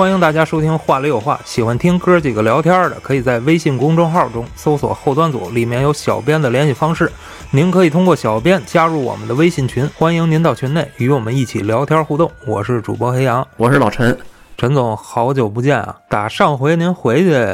[0.00, 7.12] 欢迎大家收听《话里有话》，喜欢听哥几个聊天的，可以在微信公众号中搜索“后端组”，里面有小编的联系方式，
[7.50, 12.30] 您可以通过小编加入我们的微信群，欢迎您到群内与我们一起聊天互动。
[12.46, 14.16] 我是主播黑羊，我是老陈。
[14.56, 15.94] 陈总，好久不见啊！
[16.08, 17.46] 打上回您回去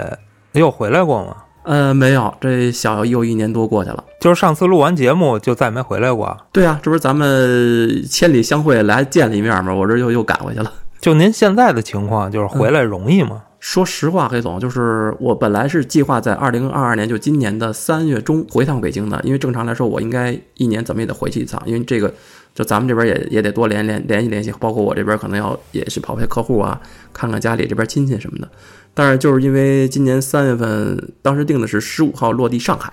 [0.53, 1.35] 又回来过吗？
[1.65, 4.05] 呃，没有，这小又一年多过去了。
[4.21, 6.37] 就是上次录完节目就再没回来过。
[6.53, 9.75] 对啊，这不是咱们千里相会来见了一面吗？
[9.75, 10.73] 我这又又赶回去了。
[11.07, 13.45] 就您现在的情况，就是回来容易吗？
[13.61, 22.13] 说实话，黑总，就是我本来是计划在二零二二年，就今年的三月中回趟北京的，因为正常来说，我应该一年怎么也得回去一趟，因为这个，
[22.57, 26.81] 就咱们这边也也得多联联联系联系，包括我这边可能要也是跑陪客户啊，
[27.13, 28.49] 看看家里这边亲戚什么的。
[28.93, 32.93] 但是就是因为今年三月份，当时定的是十五号落地上海，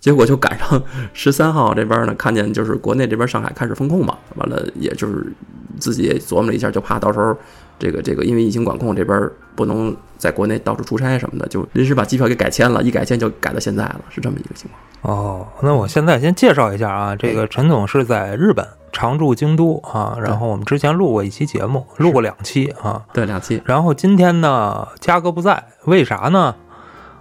[0.00, 0.82] 结果就赶上
[1.12, 5.32] 十三号这边呢，看见就是国内这边上海开始封控嘛，完了也就是
[5.78, 7.36] 自己也琢磨了一下，就怕到时候
[7.78, 15.16] 这个这个因为疫情管控这边不能在国内到处出差什么的，就临时把机票给改签了，一改签就改到现在了，是这么一个情况。
[15.16, 18.66] 哦，那我现在先介绍一下啊，这个陈总是在日本。
[18.90, 23.62] 常驻京都啊，然后我们之前录过一期节目，录过两期啊，对两期。
[23.66, 26.56] 然后今天呢，嘉哥不在，为啥呢？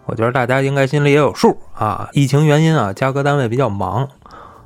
[0.07, 2.09] 我觉得大家应该心里也有数啊。
[2.13, 4.09] 疫情原因啊，嘉哥单位比较忙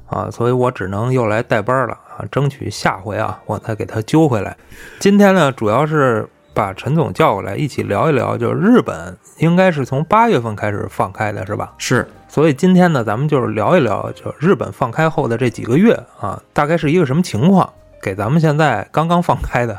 [0.08, 4.56] 啊，所以我只能又来代班了啊，争取下回啊，我再给他揪回来。
[5.00, 11.74] 今天呢，主要是把陈总叫过来一起聊一聊，就是日本应该是从八月份开始放开的，是吧？
[11.78, 12.08] 是。
[12.28, 17.70] 所以今天呢，咱们就是聊一聊，就日本放开后的这几个月啊，大概是一个什么情况，
[18.02, 19.78] 给咱们现在刚刚放开的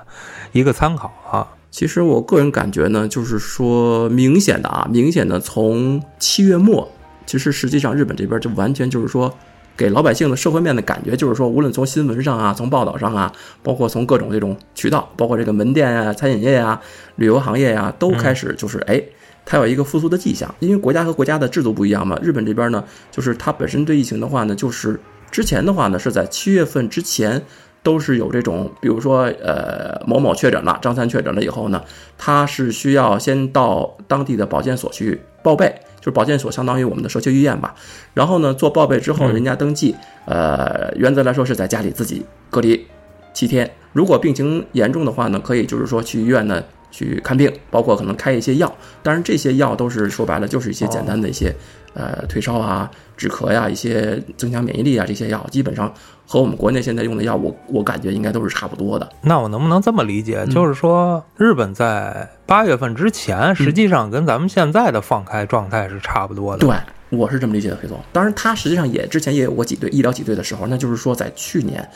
[0.52, 1.46] 一个参考啊。
[1.72, 6.86] 其实我个人感觉呢，就是说明显的啊，明显的从七月末，
[7.24, 9.34] 其实实际上日本这边就完全就是说，
[9.74, 13.32] 给老百姓的社会面的感觉，就是说，无论从新闻上啊，从报道上啊，
[13.62, 16.78] 包括从各种这种渠道，包括这个门店啊、餐饮业啊、
[17.16, 19.02] 旅游行业啊，都开始就是哎。
[19.44, 22.16] 它有一个复苏的迹象，因为国家和国家的制度不一样嘛。
[22.22, 25.00] 日本这边呢，就是它本身对疫情的话呢，就是
[25.32, 27.42] 之前的话呢，是在七月份之前
[27.82, 31.82] 都是有这种，比如说呃某某确诊了，张三确诊了以后呢，
[32.16, 37.74] 他是需要先到当地的保健所去报备，就是保健所相当于我们的社区医院吧。
[38.14, 39.94] 然后呢，做报备之后，人家登记，
[40.26, 42.86] 呃，原则来说是在家里自己隔离
[43.32, 43.70] 七天。
[43.92, 46.62] 如果病情严重的话呢，可以就是说去医院呢。
[46.94, 48.70] 去看病，包括可能开一些药，
[49.02, 51.50] 当然这些药都是说白了就是一些简单的一些，
[51.94, 55.90] 呃，退烧啊、止咳呀、一些增强免疫力啊这些药，基本上
[56.32, 59.06] 和我们国内现在用的药，我我感觉应该都是差不多的。
[59.20, 66.66] 那我能不能这么理解，就是说日本在八月份之前，实际上跟咱们现在的放开状态是差不多的。
[66.66, 66.74] 对，
[67.18, 68.00] 我是这么理解的，黑总。
[68.14, 71.86] 当然，他实际上也之前也有过挤兑医疗挤兑的时候，那就是说在去年，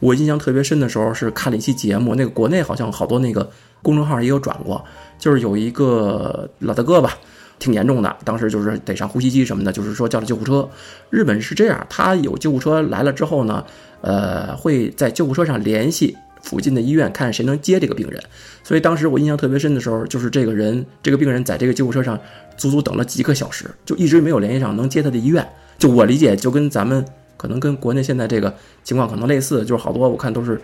[0.00, 3.46] 我印象特别深的时候是看了一期节目，那个国内好像好多那个。
[3.84, 4.84] 公众号也有转过，
[5.18, 7.14] 就是有一个老大哥吧，
[7.62, 10.68] 挺严重的，当时就是得上呼吸机什么的，就是说叫了救护车。
[11.10, 13.64] 日本是这样，他有救护车来了之后呢，
[14.00, 18.20] 呃，会在救护车上联系附近的医院，看谁能接这个病人。
[18.64, 22.18] 所以当时我印象特别深的时候，就是这个人，这个病人在这个救护车上
[22.56, 25.48] 足足等了几个小时，就一直没有联系上能接他的医院。
[25.78, 27.04] 就我理解，就跟咱们
[27.36, 28.52] 可能跟国内现在这个
[28.82, 30.60] 情况可能类似，就是好多我看都是。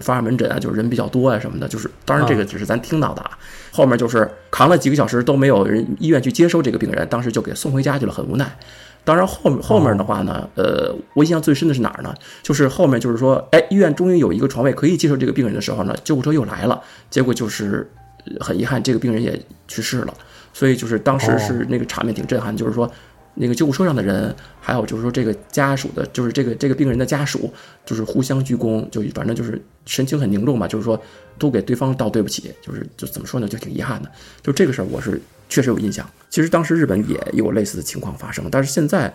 [0.00, 3.30] 发热门诊啊，就是人比较多啊什么的，就是当然这个只是咱听到的啊。
[3.70, 8.58] 后面就是扛了几个小时都没有人医院去接收这个病人，当时就给送回家去了，很无奈。
[9.04, 12.14] 当然后后面的话呢，呃，我印象最深的是哪儿呢？
[12.42, 17.90] 就是后面就是说，哎，医院终于有一个床位可以接受这个病人的时候呢，救护车又来了，结果就是
[18.40, 20.14] 很遗憾，这个病人也去世了。
[20.52, 22.90] 所以就是当时是那个场面挺震撼，就是说。
[23.34, 27.52] 那个救护车上的人，还有就是说这个家属的，就是这个这个病人的家属，
[27.86, 31.00] 就是互相鞠躬，就反正就是神情很凝重嘛，就是说
[31.38, 34.10] 都给对方道对不起，就是就怎么说呢，就挺遗憾的。
[34.42, 36.08] 就这个事儿，我是确实有印象。
[36.28, 39.12] 其实当时日本也有类似的情况发生，但是现在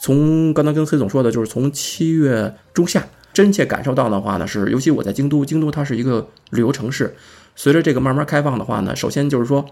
[0.00, 7.14] 从刚才跟黑总说的，就是从七月中下真切感受到的话呢，是尤其我在京都，京都它是一个旅游城市，
[7.54, 9.64] 随着这个慢慢开放的话呢，首先就是说。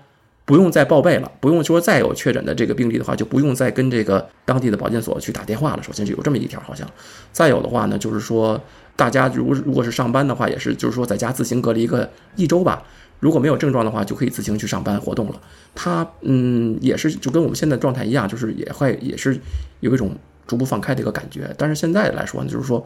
[0.44, 5.82] 不用再报备了，不用说再有确诊的这个病例的话，就不用再跟这个当地的保健所去打电话了。
[5.82, 6.88] 首先是有这么一条，好像，
[7.30, 8.60] 再有的话呢，就是说
[8.96, 12.82] 大家如如果是上班的话，也是就是说在家自行隔离一个一周吧。
[13.20, 15.40] 如果没有症状的话，就可以自行去上班活动了。
[15.74, 19.38] 它嗯也是就跟我们现在状态一样，就是也会也是
[19.78, 20.16] 有一种
[20.48, 21.54] 逐步放开的一个感觉。
[21.56, 22.84] 但是现在来说呢，就是说。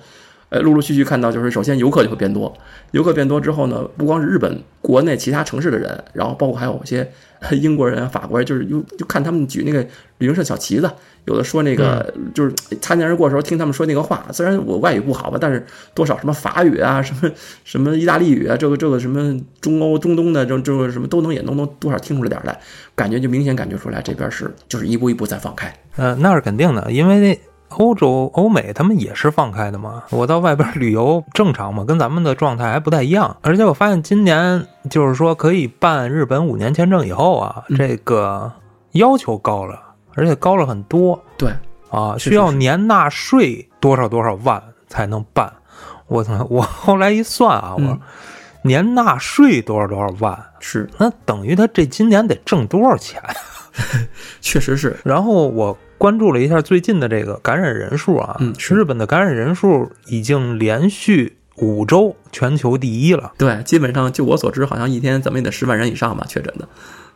[0.50, 2.54] 呃，陆陆续续看到，就是首先游客就会变多，
[2.92, 7.10] 游客变多之后呢，不光是日本国内其他城市的人，然后包括还有一些
[7.52, 9.82] 英国人、法国人，就是就就看他们举那个
[10.18, 10.90] 旅行社小旗子，
[11.26, 15.64] 有的说那个就是擦肩而过的时候听他们说那个话，虽然我外语不好吧，但是
[15.94, 17.30] 多少什么法语啊，什么
[17.64, 22.58] 什么意大利语啊，这个这个什么中欧、中东的这这个什么都能也能能多少听出来点来，
[22.94, 25.74] 感觉就明显感觉出来这边是就是一步一步在放开。
[25.96, 27.38] 呃，那是肯定的，因为
[27.78, 30.02] 欧洲、欧美他们也是放开的嘛。
[30.10, 33.36] 我到外边旅游正常嘛，跟咱们的状态还不太一样。
[33.42, 38.52] 而且我发现今年就是说可以办日本五年签证以后啊，这个
[38.92, 39.80] 要求高了，
[40.14, 41.22] 而且高了很多。
[41.36, 41.52] 对
[41.90, 45.52] 啊，需要年纳税多少多少万才能办。
[46.06, 46.46] 我操！
[46.50, 47.98] 我后来一算啊，我
[48.62, 53.22] 年纳税多少多少万，是那等于他这今年得挣多少钱？
[54.40, 54.96] 确实是。
[55.02, 63.32] 然后我关注了一下最近的这个感染人数啊，嗯，日本的感染人数已经连续五周全球第一了。
[63.38, 66.68] 对，基本上就我所知，好像一天怎么也得十万人以上吧确诊的。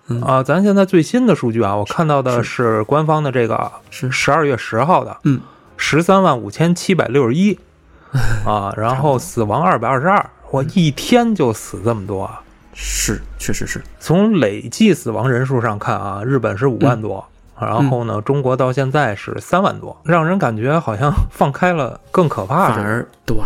[0.08, 5.40] 嗯啊，咱现在最新的数据啊，我看到的是官方的这个是十二月十号的，嗯，
[5.76, 7.58] 十三万五千七百六十一
[8.46, 12.40] 啊，然后死亡二百二十二，我一天就死这么多啊。
[12.72, 13.82] 是，确实是。
[13.98, 22.69] 从累计死亡人数上看啊，日本是五万多，嗯然后呢，中国到现在是三万多，让人感觉好像 放开了更可怕。
[22.75, 23.37] 反而对，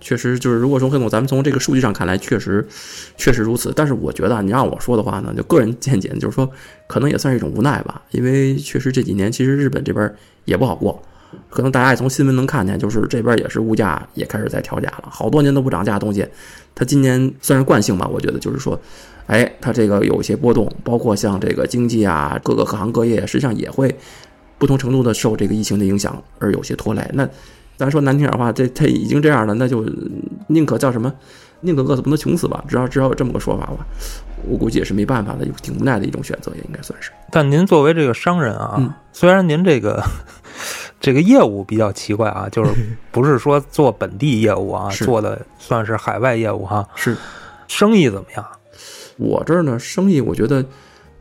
[0.00, 2.66] 确实就是，如果说黑总，咱们从这个数据上看来，确实
[3.16, 3.72] 确实如此。
[3.74, 6.50] 但是我觉得啊，你让我说的话呢，就个人见解，就是说，
[6.86, 8.00] 可能也算是一种无奈吧。
[8.10, 10.12] 因为确实这几年，其实日本这边
[10.44, 11.02] 也不好过。
[11.48, 16.26] 可能大家也从新闻能看见，就是这边也是物价也开始在调价了，好多年都不涨价的东西，
[16.74, 18.08] 它今年算是惯性吧。
[18.10, 18.76] 我觉得就是说，
[19.26, 23.94] 哎，它这个有一些波动，包括像这个经济啊，各个各行各业实际上也会
[24.58, 27.04] 不同程度的受这个疫情的影响而有些拖累。
[27.12, 27.28] 那
[27.76, 29.84] 咱说难听点话，这它已经这样了，那就
[30.48, 31.12] 宁可叫什么？
[31.62, 33.86] 宁可饿死不能穷死吧，只要只要有这么个说法吧，
[34.48, 37.10] 我估计也是没办法的，挺无奈的一种选择，也应该算是。
[37.30, 40.02] 但您作为这个商人啊，嗯虽然您这个
[40.98, 42.72] 这个业务比较奇怪啊，就是
[43.12, 47.14] 不是说做本地业务啊，是做的算是海外业务哈、是
[47.68, 48.46] 生意怎么样？
[49.20, 50.64] 我这儿呢，生意我觉得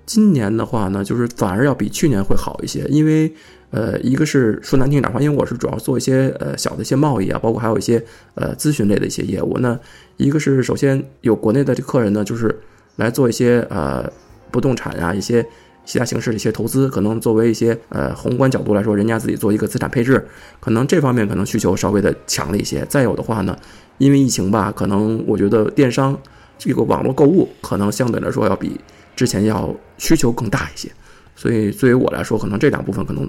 [0.06, 3.32] 今年的话呢，就是反而要比去年会好一些，因为
[3.72, 8.04] 呃，一个是说难听点话，因为我是主要做一些呃小的一些贸易啊，包括还有一些
[8.36, 9.58] 呃咨询类的一些业务。
[9.60, 9.78] 那
[10.18, 12.60] 一个是首先有国内的这客人呢，就是
[12.96, 14.10] 来做一些呃
[14.50, 15.46] 不动产啊一些。
[15.86, 20.24] 其他形式的一些投资，可能作为一些呃宏观角度来说，人家自己做一个资产配置，
[20.60, 22.86] 可能这方面可能需求稍微的强了一些。
[22.88, 23.58] 再有的话呢，
[23.98, 26.16] 因为疫情吧，可能我觉得电商
[26.60, 28.80] 这个网络购物可能相对来说要比
[29.16, 30.92] 之前要需求更大一些，
[31.36, 33.28] 所以对于我来说，可能这两部分可能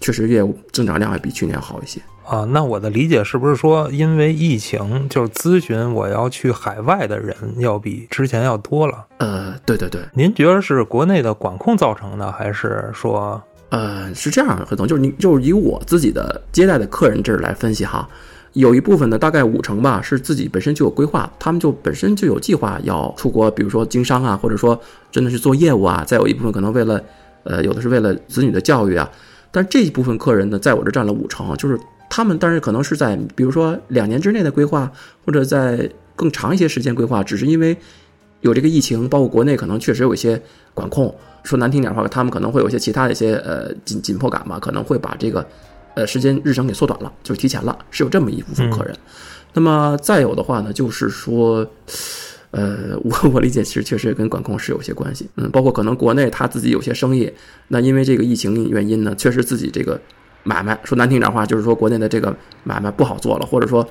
[0.00, 2.00] 确实业务增长量要比去年好一些。
[2.26, 9.04] 啊，那我的理解是不是说，因为疫情，就是咨询我要去海外的人要比之前要多了？
[9.18, 18.08] 呃，对对对，您觉得是国内的管控造成的，还是说，呃，是这样，何总，就是你就是以我自己的接待的客人这儿来分析哈，
[18.54, 24.80] 有一部分呢，大概五成吧，是自己本身就有规划，他们就本身就有计划要出国，比如说经商啊，或者说
[25.12, 26.02] 真的是做业务啊。
[26.04, 27.00] 再有一部分可能为了，
[27.44, 29.08] 呃，有的是为了子女的教育啊。
[29.52, 34.90] 但这一部分客人呢，在我这占了五成，就是他们，但是可能是在比如说两年之内的规划，
[35.24, 37.76] 或者在更长一些时间规划，只是因为
[38.40, 40.40] 有这个疫情，包括国内可能确实有一些
[40.74, 41.14] 管控。
[41.42, 45.46] 说难听点话，他们可能会有一些其他的一些呃紧紧迫感吧，可能会把这个
[45.94, 48.96] 呃时间日程给缩短了，就是提前了，是有这么一部分客人。
[49.52, 51.66] 那么再有的话呢，就是说，
[52.52, 57.32] 呃，我我理解其实确实跟管控是有些关系，嗯，包括可能国内他自己有些生意，
[57.68, 60.00] 那因为这个疫情原因呢，确实自己这个
[60.44, 63.84] 买卖说难听点话，就是说国内的这个买卖不好做了，或者说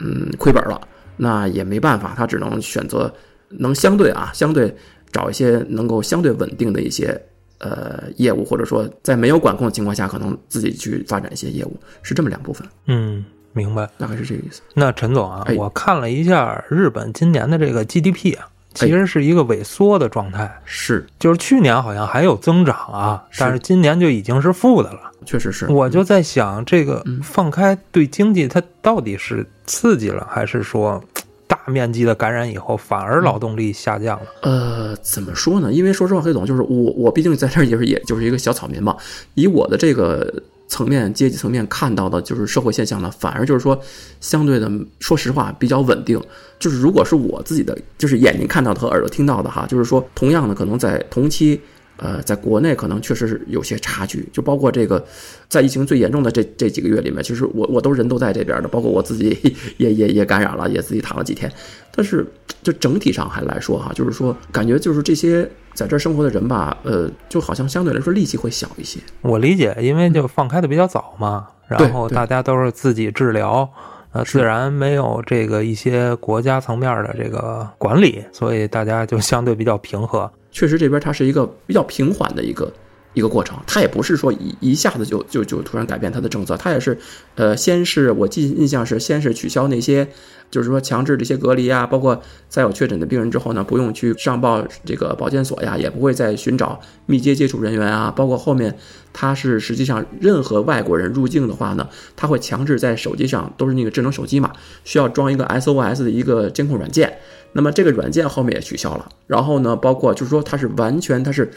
[0.00, 0.80] 嗯亏本了，
[1.16, 3.12] 那也没办法，他只能选择
[3.48, 4.74] 能相对啊相对
[5.12, 7.20] 找一些能够相对稳定的一些
[7.58, 13.88] 呃业务，或者说在没有管控的情况下，可能自己去发展一些业务，是这么两部分，嗯，明白？
[13.98, 14.60] 大概是这个意思。
[14.74, 25.12] 那陈总啊，哎我看了一下日本今年的这个 GDP 啊，其实是一个萎缩的状态，是，就是去年好像还有增长啊，是但是今年就已经是负的了。
[25.24, 25.66] 确实是。
[25.70, 31.02] 我就在想，这个嗯放开对经济它到底是刺激了，还是说
[31.46, 34.26] 大面积的感染以后反而劳动力下降了？
[34.42, 35.72] 呃，怎么说呢？
[35.72, 38.96] 因为说实话，黑总就是我，我毕竟在这儿也是也就是一个小草民嘛。
[39.34, 43.78] 以我的这个层面、阶级层面看到的，就是社会现象呢，反而就是说，
[44.20, 44.70] 相对的，
[45.00, 46.20] 说实话比较稳定。
[46.58, 51.60] 就是如果是我自己的，就是眼睛看到的和耳朵听到的哈，就是说，同样的，可能在同期
[51.96, 55.04] 呃，在国内可能确实是有些差距，就包括这个，
[55.48, 59.36] 在疫情最严重的这这几个月里面，其实我我都人都在这边的，包括我自己
[59.78, 61.50] 也也也感染了，也自己躺了几天。
[61.94, 62.26] 但是
[62.62, 68.98] 就整体上还来说哈，就是说感觉就是这些在这儿生活的人吧，呃，就好像相对来说力气会小一些。
[69.22, 73.70] 我理解，因为就放开的比较早嘛，然后大家都是自己治疗，
[74.10, 80.28] 呃，自然没有这个一些国家层面的这个管理，所以大家就相对比较平和。
[80.54, 82.72] 确实，这边它是一个比较平缓的一个
[83.12, 86.96] 一个过程，它也不是说一一下子就就就突然改变它的政策，它也是，
[87.34, 90.06] 呃，先是我记印象是先是取消那些，
[90.52, 98.76] 就是说强制这些隔离啊，包括在有确诊的病人之后呢，不用去上报这个保健所呀，也不会再寻找密接接触人员啊，包括后面
[99.12, 104.52] 它是实际上任何外国人入境的话呢，它会强制在手机上都是那个智能手机嘛，
[104.84, 107.18] 需要装一个 SOS 的一个监控软件。
[107.56, 111.48] 那么这个软件后面也取消了，然后呢，包括就是说它是完全它是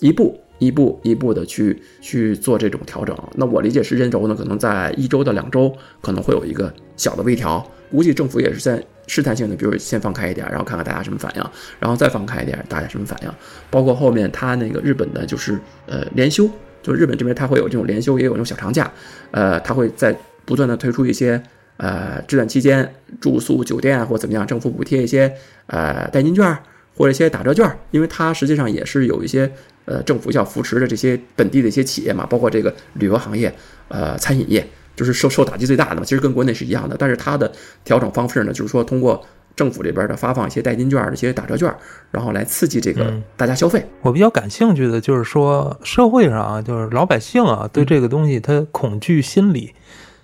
[0.00, 3.16] 一步一步一步的去去做这种调整。
[3.36, 7.64] 那我理解时间轴呢，可能在一周到两周可能会有一个小的微调。
[7.92, 11.44] 估计政府也是在试探性的，比如先放开一点，然后看看大家什么反应，
[11.78, 13.30] 然后再放开一点，大家什么反应。
[13.70, 15.56] 包括后面它那个日本的就是
[15.86, 16.50] 呃连休，
[16.82, 18.92] 就日本这边它会有这种连休，也有那种小长假，
[19.30, 21.40] 呃，它会在不断的推出一些。
[21.84, 25.30] 呃，这段期间住宿酒店或怎么样，政府补贴一些
[25.66, 26.56] 呃代金券
[26.96, 29.50] 或者一些打折券，因为它实际上也是有一些
[29.84, 33.54] 呃政府要扶持的这些本地的一些企业嘛，包括这个旅游行业、
[33.88, 36.02] 呃餐饮业，就是受受打击最大的嘛。
[36.06, 37.52] 其实跟国内是一样的，但是它的
[37.84, 39.22] 调整方式呢，就是说通过
[39.54, 41.70] 政府这边的发放一些代金券、一些打折券，
[42.10, 43.84] 然后来刺激这个大家消费。
[44.00, 49.74] 我比较感兴趣的就是说，社会上啊，就是老百姓啊，对这个东西他恐惧心理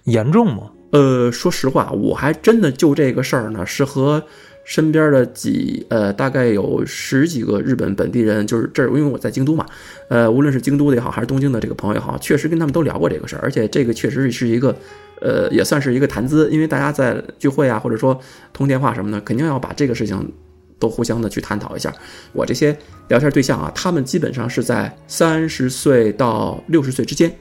[0.05, 0.71] 严重吗？
[0.91, 4.23] 呃，说实话，我还真的就这个事儿呢，是和
[4.65, 9.65] 身边的几呃，大概有十几个日本本地人，就是这儿，因为我在京都嘛，
[10.09, 14.75] 呃，无论是京都的也好，还是东京的这个朋友也好，确实跟他们都聊过这个事儿，而且这个确实是一个，
[15.21, 18.21] 呃，也算是一个谈资，因为大家在聚会啊，或者说
[18.53, 20.33] 通电话什么的，肯定要把这个事情
[20.79, 21.93] 都互相的去探讨一下。
[22.33, 22.77] 我这些
[23.09, 27.33] 聊天对象啊，他们基本上是在三十岁到六十岁之间，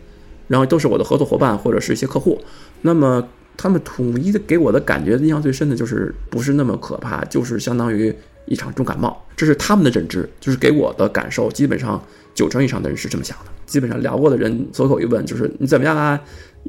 [0.47, 2.39] 然后都是我的合作伙伴或者是一些客户，
[2.81, 3.27] 那么。
[3.61, 12.01] 他们统一的给我的感觉，印象最深的就是不是那么可怕，就是相当于一场重感冒，这是他们的认知，就是给我的感受，基本上
[12.33, 13.51] 九成以上的人是这么想的。
[13.65, 16.17] 基本上聊过的人，随口一问就是你怎么样啊，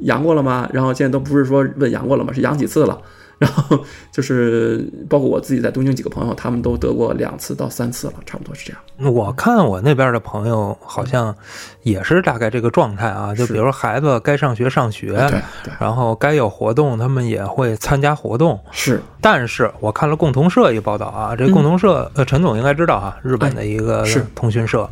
[0.03, 0.69] 阳过了吗？
[0.73, 2.33] 然后现在都不是说问阳过了吗？
[2.33, 3.01] 是阳几次了？
[3.41, 3.83] 然后
[4.13, 9.13] 就是包括我自己在东京几个朋友，他们都得过两次到三次了，差不多是这样。
[9.15, 11.35] 我看我那边的朋友好像
[11.83, 15.41] 也是大概这个状态啊，就比如孩子该上学上学，对，
[15.79, 18.61] 然后该有活动，他们也会参加活动。
[18.71, 24.05] 是，但是我看了共同社一报道啊，这共同社呃，陈总应该知道啊，日本的一个
[24.35, 24.87] 通讯社，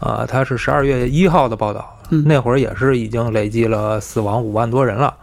[0.00, 1.94] 啊，他是十二月一号的报道。
[2.24, 5.14] 那会儿也是已经累计了死亡五万多人了，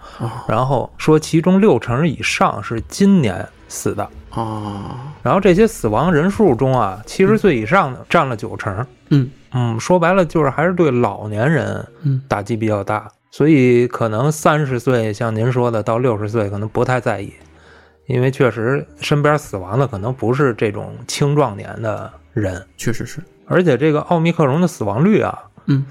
[0.47, 4.07] 然后说其中六成以上是今年死的。
[4.29, 9.29] 啊，然后这些死亡人数中啊，七十岁以上的占了九成，嗯。
[9.57, 11.87] 嗯，说白了就是还是对老年人
[12.27, 17.33] 打击比较大，所以可能三十岁像您说的到六十岁可能不太在意，
[18.05, 25.85] 因为确实身边死亡的可能不是这种青壮年的人，确实是，而且这个奥密克戎的死亡率啊，嗯。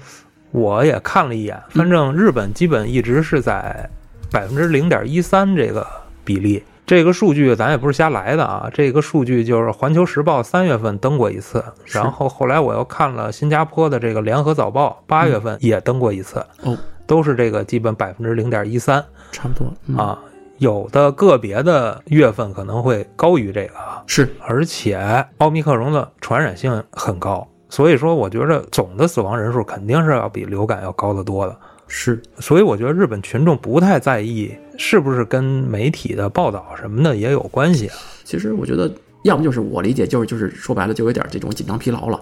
[0.51, 3.89] 我也看了一眼，反正日本基本一直是在
[4.31, 5.85] 百分之零点一三这个
[6.23, 6.63] 比例。
[6.85, 20.17] 这个数据咱也不是瞎来的啊，这个数据就是《环球时报》三月份登过一次，然后后来我又看了新加坡的这个《联合早报》八月份也登过一次，哦，都是这个基本百分之零点一三，差不多啊。
[20.57, 24.97] 有的个别的月份可能会高于这个啊，是，而且
[25.37, 27.47] 奥密克戎的传染性很高。
[27.67, 31.57] 所以说，我觉得总的死亡人数肯定是要比流感要高得多的。
[31.87, 37.95] 是，所以我觉得日本群众不太在意，是不是跟媒体的报道什么的也有关系啊？
[38.23, 38.89] 其实我觉得，
[39.23, 42.21] 要么就是我理解，就是就是说白了，就有点这种紧张疲劳了。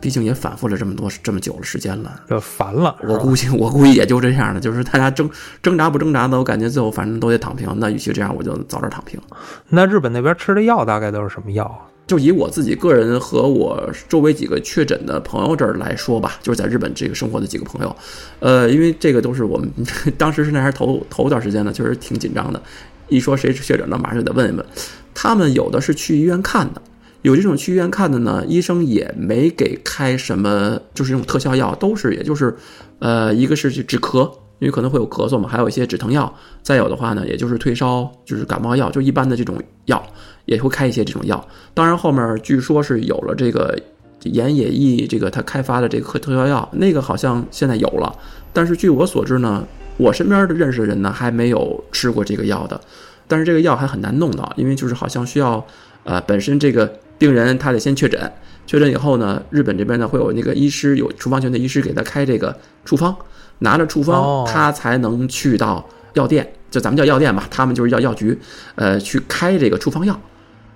[0.00, 2.96] 毕竟也反复了这么多这么久的时间了，就烦了。
[3.02, 5.28] 我估计，我估计也就这样了，就是大家挣
[5.62, 7.68] 挣扎不挣扎的，我感觉最后反正都得躺平。
[7.78, 9.20] 那与其这样，我就早点躺平。
[9.68, 11.86] 那日本那边吃的药大概都是什么药啊？
[12.06, 17.96] 就以我自己个人和我周围几个确诊的朋友这儿来说吧，就是在日本这个生活的几个朋友，
[18.40, 19.70] 呃，因为这个都是我们
[20.18, 22.60] 当时是那还是头头段时间呢，确实挺紧张的。
[23.08, 24.66] 一说谁是确诊了，马上就得问一问。
[25.14, 26.82] 他们有的是去医院看的，
[27.22, 32.54] 有这种去医院看的呢，医生也没给开什么，就是这种特效药，都是也就是，
[32.98, 40.02] 呃，一个是去止咳，因为可能会有咳嗽嘛，还有一些止疼药，再有的话呢，也就是退烧，就是感冒药，就一般的这种药。
[40.46, 43.78] 也会开一些这种药，当然后面据说是有了这个
[44.24, 48.12] 岩野义这个他开发的这个特特效药，那个好像现在有了，
[48.52, 49.64] 但是据我所知呢，
[49.96, 52.80] 我身边的认识的人呢还没有吃过这个药的，
[53.28, 55.64] 但是这个药还很难弄到，因为就是好像需要
[56.02, 58.32] 呃本身这个病人他得先确诊，
[58.66, 63.14] 确诊以后呢，日本这边呢会有那个医师有处方权的医师给他开这个处方，
[63.58, 68.36] 拿着处哦方他才能去到药店，就咱们叫药店吧，他们就是药药局，
[68.76, 70.18] 呃去开这个处方药。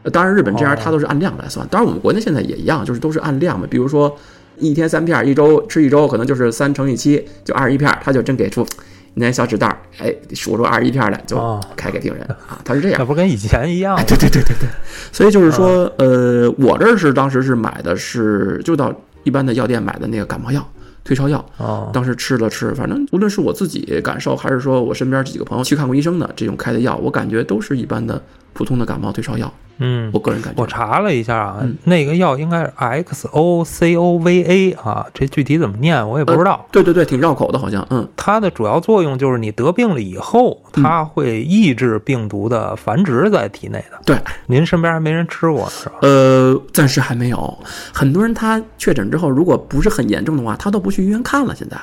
[0.03, 1.67] 呃当然，日本这样哦它都是按量来算。
[1.71, 3.67] 当然，我们国内现在也一样，就是都是按量嘛。
[3.71, 4.15] 比如说，
[4.59, 8.67] 一天三片儿，一周吃一周，可能就是三乘以七，就二十一片儿，他就真给出
[9.15, 12.59] 那小纸袋儿，哎，数出二十一片儿来，就哦开给病人啊。
[12.65, 13.05] 他是这样那。
[13.05, 14.69] 不跟以前一样哎，对对对对对，
[15.13, 18.93] 所以就是说，呃，我这儿是当时是买的是就到
[19.23, 20.67] 一般的药店买的那个感冒药、
[21.05, 28.21] 退烧药，哦，当时吃了吃，反正无论是我自己感受，还是说我身边几个朋友去看过医生的这种开的药，我感觉都是一般的
[28.53, 29.53] 普通的感冒退烧药。
[29.79, 36.67] 嗯我，个人感觉，我查了一下啊，嗯那个药应该是 X O C O V A 啊，这具体怎么念我也不知道。
[36.71, 43.99] 对对对，挺绕口的，好像，嗯，它的主要作用就是你得病了以后，它会抑制病毒的繁殖在体内的。
[44.05, 44.17] 对，
[44.47, 45.97] 您身边还没人吃过是吧？
[46.03, 47.59] 呃，暂时还没有。
[47.93, 51.55] 很多人他确诊之后，如果不是很严重的话，他都不去医院看了。
[51.55, 51.77] 现在，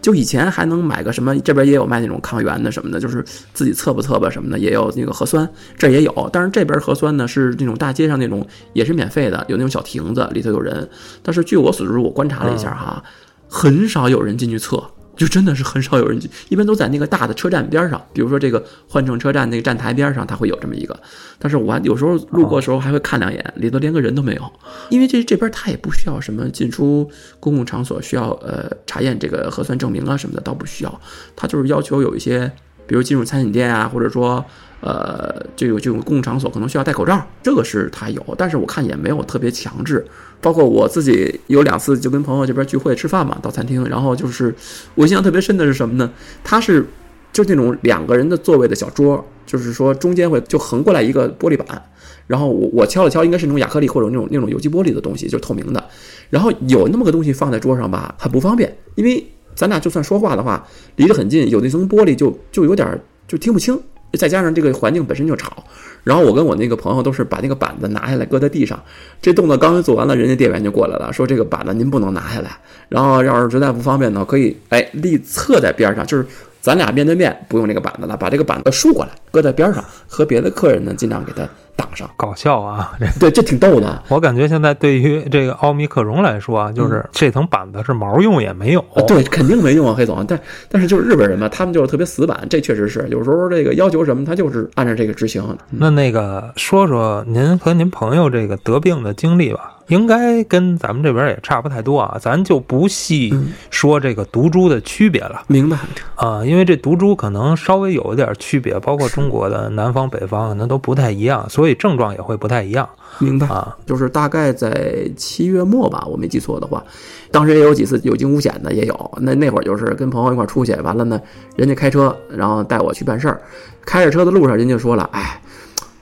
[0.00, 6.30] 就以前还能买个什么，这边也有卖那种抗原的什么的，就是自己测吧测吧什么的，也有那个核酸，这也有。
[6.32, 10.88] 但是这边核酸呢是那种大街上那种也是免费的，有那种小亭子里头有人。
[11.22, 13.02] 但是据我所知，我观察了一下哈，
[13.48, 14.82] 很少有人进去测。
[15.16, 21.00] 就真的是很少有人进，一般都在那个大的车站边上，比如说这个换乘车站那个站台边上，它会有这么一个。
[21.38, 24.42] 但是我还有时候路过的时候还会看两眼，里头连个人都没有，
[24.88, 31.00] 因为这这边它也不需要什么进出公共场所需要呃查验这个核酸证明啊什么的，倒不需要，
[31.36, 32.50] 它就是要求有一些，
[32.84, 34.44] 比如进入餐饮店啊，或者说
[34.84, 40.04] 呃这种这种公共场所可能需要戴口罩，这个是它有，但是我看也没有特别强制。
[40.42, 44.54] 包括我自己有两次就跟朋友这边聚会吃饭嘛，到餐厅，然后就是
[44.94, 46.10] 我印象特别深的是什么呢？
[46.44, 46.84] 它是
[47.32, 51.82] 就那种两个人的座位的小桌，就是说中间会就横过来一个玻璃板，
[52.26, 55.82] 然后我我敲了敲，应该是那种亚克力或者那种那种有机玻璃的东西，就是透明的。
[56.28, 63.80] 然后有那么个东西放在桌上吧，很不方便，因为咱俩就算说话的话，离得很近，有那层玻璃就就有点就听不清，
[64.16, 65.64] 再加上这个环境本身就吵。
[66.02, 68.78] 然后我跟我那个朋友都是把那个板子拿下来搁在地上，
[69.22, 72.50] 这动作刚一做完了，人家店员就过来了，说这个板子您不能拿下来，
[72.90, 76.26] 然后要是实在不方便呢，可以哎立侧在边上，就是
[76.64, 81.46] 咱俩面对面不用这个板子了，把这个板子竖过来搁在边上，和别的客人呢尽量给他
[81.76, 82.08] 挡上。
[82.16, 82.96] 搞笑啊！
[82.98, 84.02] 这对，这挺逗的。
[84.08, 88.80] 我感觉现在对于这个奥密克戎来说啊，就是这层板子是毛用也没有。
[88.94, 90.24] 啊，对，肯定没用啊，黑总。
[90.26, 95.44] 但但是就是日本人嘛，他们就是特别死板，这确实是有时候这个要求什么，他就是按照这个执行。
[95.68, 105.76] 那那个说说您和您朋友这个得病的经历吧，应该跟咱们这边也差不太多啊，咱就不细嗯说这个毒株的区别了明白？
[106.14, 113.46] 啊，因为这毒株可能稍微有一点区别，包括中国的南方、北方可能都不太一样，所以症状也会不太一样明白。
[113.46, 113.76] 啊。
[113.84, 116.82] 就是大概在七月末吧，我没记错的话，
[117.30, 119.18] 当时也有几次有惊无险的，也有。
[119.20, 121.20] 那那会儿就是跟朋友一块儿出去，完了呢，
[121.56, 123.40] 人家开车，然后带我去办事儿。
[123.84, 125.40] 开着车的路上，人家说了，哎。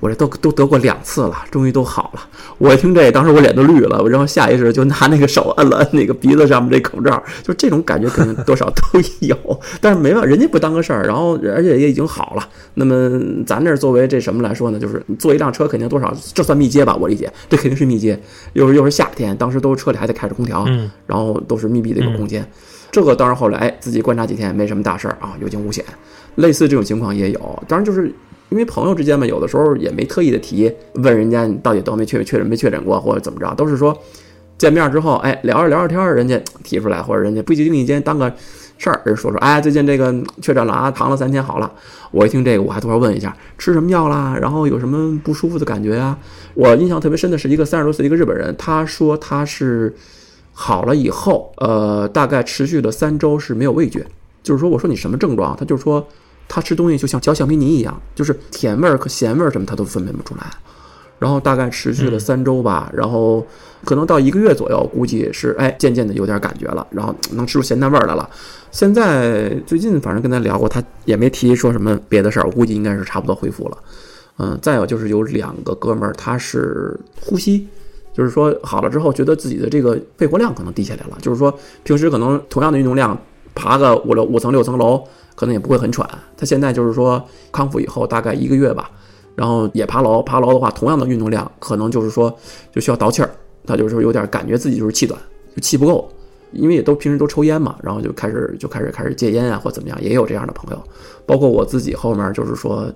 [0.02, 2.28] 我这都都得过两次了，终于都好了。
[2.58, 9.36] 我一听这，当时我脸都绿了，然后下意识就拿那个手摁了摁那个鼻子上面这口罩，就这种感觉可能多少都有。
[9.80, 12.48] 但是没办法，人家不当个事儿，然后而且也已经好了。
[12.74, 14.78] 那么咱这作为这什么来说呢？
[14.80, 16.96] 就是坐一辆车肯定多少，这算密接吧？
[16.96, 18.20] 我理解，这肯定是密接。
[18.54, 22.44] 又是又是夏天，当时都车里还得开着空调，嗯，然后都是密闭的一个空间。
[22.90, 25.84] 这个当然后来哎自己观察几天没什么大事儿啊，有惊无险。
[26.34, 28.12] 类似这种情况也有，当然就是
[28.52, 33.96] 因为朋友之间嘛，有的时候也没特意的提问人家你到底都没确确诊没确诊过或者怎么着，都是说
[34.58, 38.30] 见面之后哎聊着聊着天，人家提出来，或者人家不经意间当个
[38.76, 41.72] 事儿，人说说哎最近这个确诊了啊，躺了三天好了。
[42.10, 46.16] 我一听这个，我还多少问一下吃什么药啦，然后有什么不舒服的感觉呀、
[46.52, 49.94] 我印象特别深的是一个三十多岁的一个日本人，他说他是
[50.52, 54.04] 好了以后，呃，大概持续了三周是没有味觉，
[54.42, 56.06] 就是说我说你什么症状，他就说
[56.48, 60.46] 他吃东西就像嚼橡皮泥一样，就是甜味儿和咸味儿什么他都分辨不出来。
[61.18, 63.46] 然后大概持续了三周吧，然后
[63.84, 68.28] 可能到一个月左右，估计是哎渐渐的有点感觉了，然后能吃出咸淡味儿来了。
[68.72, 73.78] 现在最近反正跟他聊过，他也没提说什么别的事儿，我估计应该是差不多恢复了。
[74.38, 77.68] 嗯，再有就是有两个哥们儿，他是呼吸，
[78.12, 83.16] 就是说好了之后，觉得自己的这个肺活量可能低下来了，就是说平时可能同样的运动量，
[83.54, 85.02] 爬个五楼五层六层楼，
[85.34, 86.08] 可能也不会很喘。
[86.36, 88.90] 他现在就是说康复以后大概一个月吧，
[89.34, 92.34] 然后也爬楼，爬楼的话，同样的运动量，可能就是说
[92.72, 93.30] 就需要倒气儿，
[93.66, 95.20] 他就是有点感觉自己就是气短，
[95.54, 96.08] 就气不够，
[96.52, 100.82] 因为也都平时都抽烟嘛，然后就开始就开始开始戒烟啊，或怎么样，也有这样的朋友，
[101.26, 102.92] 包括我自己后面就是说。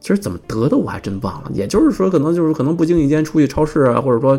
[0.00, 4.38] 其实怎么得的我还真忘了，也就是说，可能就是可能不经意间出去超市啊，或者说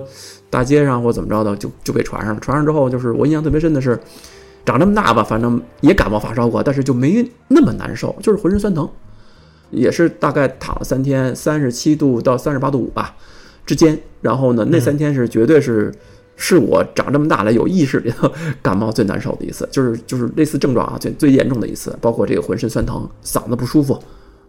[0.50, 2.40] 大街上或怎么着的，就就被传上了。
[2.40, 4.00] 传上之后，就是我印象特别深的是，
[4.66, 8.88] 长这么大吧，反正也感冒发烧过，但是就没那么难受，就是浑身酸疼，
[9.72, 13.16] 也是大概躺了三天，三十七度到三十八度五吧
[13.66, 14.00] 之间。
[14.22, 15.94] 然后呢，那三天是绝对是
[16.36, 23.98] 是我长这么大来有意识里头 感冒最难受的一次，就是就是类似症状啊最最严重的一次，包括这个浑身酸疼、嗓子不舒服。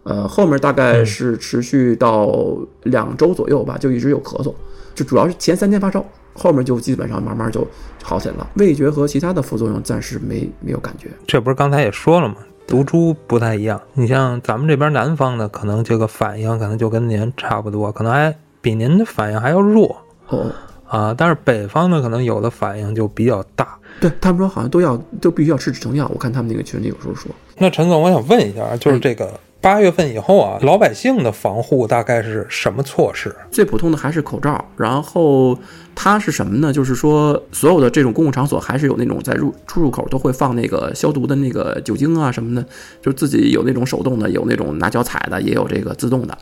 [0.03, 4.51] 呃，后面大概是持续到两周左右吧，就一直有咳嗽，
[4.95, 7.67] 就主要是前三天发烧，后面就基本上慢慢就
[8.03, 8.47] 好起来了。
[8.55, 11.09] 味觉和其他的副作用暂时没没有感觉。
[11.27, 12.35] 这不是刚才也说了吗？
[12.67, 13.81] 毒株不太一样。
[13.93, 19.97] 你像咱们这边南方的，可能这个反应可能就跟您差不多，可能还比您的反应还要弱。
[20.29, 20.49] 哦，
[20.87, 23.77] 啊，但是北方的，可能有的反应就比较大。
[23.99, 26.09] 对他们说好像都要都必须要吃止疼药。
[26.13, 27.29] 我看他们那个群里有时候说。
[27.57, 29.29] 那陈总，我想问一下，就是这个。
[29.61, 33.33] 八月份以后啊，老百姓的防护大概是什么措施？
[33.51, 34.65] 最普通的还是口罩。
[34.75, 35.55] 然后
[35.93, 36.73] 它是什么呢？
[36.73, 42.67] 就是说，所有的这种公共场所还是有那种在入出入口都会放那个消毒的那个酒精啊什么的，
[43.03, 46.35] 就自己有那种手动的，有那种拿脚踩的，也有这个自动的。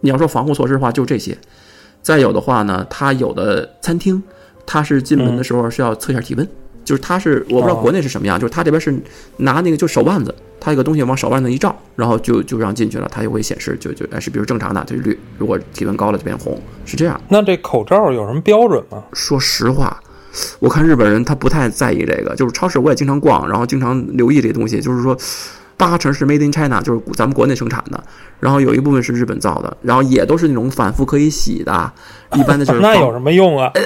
[0.00, 1.38] 你要说防护措施的话，就这些。
[2.02, 4.20] 再有的话呢，它有的餐厅，
[4.66, 6.46] 它是进门的时候是要测一下体温。
[6.84, 8.94] 就是它是我不知道国内是什么样，就是它这边是
[9.38, 17.20] 拿那个就手腕子，它有个东西往手腕子一照，然后就就让进去了，它就会显示就就哎是比如正常的就绿，如果体温高了就变红，是这样。
[17.28, 19.02] 那这口罩有什么标准吗？
[19.12, 19.98] 说实话，
[20.58, 25.16] 我看日本人他不太在意这个，就是超市我也经常逛，然后经常留意这东西，就是说。
[25.76, 28.02] 八成是 Made in China，就是咱们国内生产的，
[28.40, 31.92] 然后有一部分是日本造的，然后也都是那种反复可以洗的，
[32.34, 33.70] 一般的就是 那有什么用啊？
[33.74, 33.82] 呃，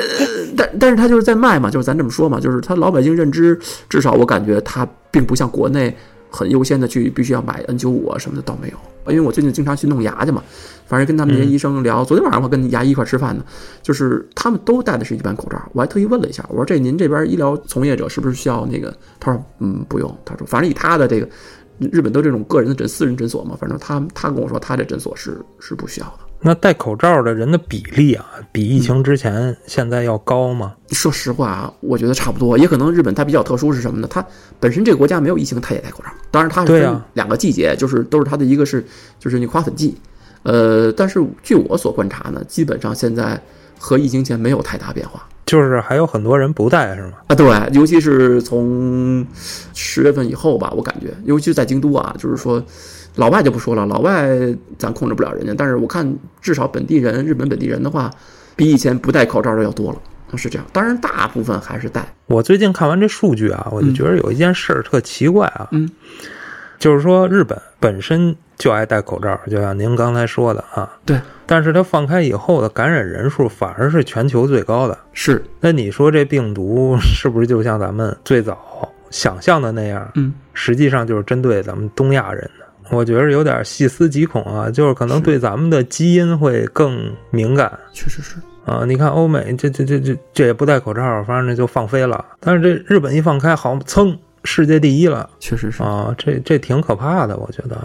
[0.57, 5.97] 但但是他就是在卖嘛，就是咱这么说嘛，就是他老百姓认知，至少我感觉他并不像国内
[6.31, 8.77] 很优先的去必须要买 N95 啊什么的，倒没有。
[9.11, 10.43] 因为我最近经常去弄牙去嘛，
[10.87, 13.43] 反正跟他们那些医生聊，昨天晚上我跟牙医一块吃饭呢，
[13.83, 18.95] 就是他们都戴的是一般口罩，我还特意问了一下，我说这您这边医疗从业者是不是需要那个？
[19.19, 21.29] 他说嗯不用，他说反正以他的这个。
[21.79, 26.19] 日本都这种个人的诊私人诊所嘛，反正他他跟我说他这诊所是是不需要的。
[26.41, 30.75] 那戴口罩的人的比例啊，比疫情之前现在要高吗？
[30.91, 32.57] 说实话啊，我觉得差不多。
[32.57, 34.07] 也可能日本它比较特殊是什么呢？
[34.09, 34.25] 它
[34.61, 36.11] 本身这个国家没有疫情，它也戴口罩。
[36.31, 38.85] 当然它是分两个季节，就是都是它的一个是
[39.19, 39.97] 就是那花粉季。
[40.45, 43.41] 呃，但是据我所观察呢，基本上现在
[43.77, 45.29] 和疫情前没有太大变化。
[45.49, 47.13] 就是还有很多人不戴是吗？
[47.27, 49.27] 啊，对，尤其是从
[49.75, 52.63] 十月份以后吧，我感觉，尤其是在京都啊，就是说，
[53.17, 54.29] 老外就不说了，老外
[54.79, 58.11] 咱控制不了人家，但是我看至少本地人，日本本地人的话，
[58.55, 59.99] 比以前不戴口罩的要多了，
[60.37, 60.67] 是这样。
[60.73, 62.07] 当然，大部分还是戴。
[62.27, 65.91] 我最近看完这数据啊，我就觉得有一件事儿特奇怪啊，嗯，
[66.79, 71.19] 就是说日本本身就爱戴口罩，就像您刚才说的啊，对。
[71.47, 75.43] 但是它放开以后的感染人数反而是全球最高的，是。
[75.61, 78.59] 那你说这病毒 是不是就像咱们最早
[79.11, 80.07] 想象的那样？
[80.17, 82.67] 嗯，实际上就是针对咱们东亚人的。
[82.91, 87.71] 我觉得有点细思极恐啊，就是可能对咱们的基因会更敏感。
[87.93, 92.25] 确实是啊，你看欧美这这这这这也不戴口罩，反正就放飞了。
[92.41, 94.15] 但是这日本一放开，好噌，
[94.51, 95.29] 世界第一了。
[95.39, 97.77] 确实是啊，这这挺可怕的，我觉得。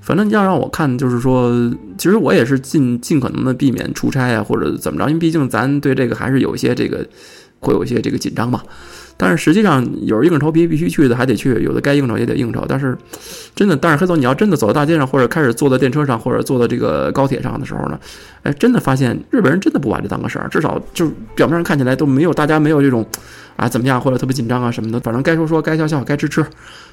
[0.00, 1.52] 反正要让我看，就是说，
[1.96, 7.06] 其实我也是尽尽可能的避免出差啊，或者怎么着，因为毕竟咱对这个还是有一些这个，
[7.60, 8.60] 会有一些这个紧张嘛。
[9.16, 12.64] 但是实际上，有人硬着头皮必须去的还得去，有的该应酬也得应酬。
[12.68, 12.96] 但是，
[13.54, 17.98] 真的，但是黑总，你要真的走到大街上，或者开始坐在电车上，或者坐到这个高铁上的时候呢，
[18.42, 23.06] 哎，真的发现日本人真的不把这当个事儿，至少就是表面上看起来都没有，大家没有这种。
[23.56, 24.00] 啊，怎么样？
[24.00, 26.44] 或者特别紧张啊什么的，反正该说说，该笑笑，该吃吃。